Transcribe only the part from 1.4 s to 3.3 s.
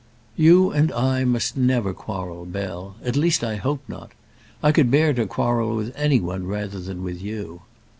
never quarrel, Bell; at